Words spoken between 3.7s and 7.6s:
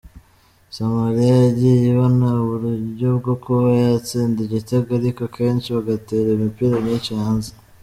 yatsinda igitego ariko kenshi bagatera imipira myinshi hanze.